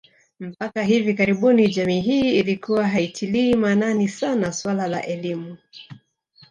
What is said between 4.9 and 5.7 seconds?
elimu